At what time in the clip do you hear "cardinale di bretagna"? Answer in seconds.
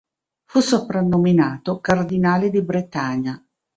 1.79-3.39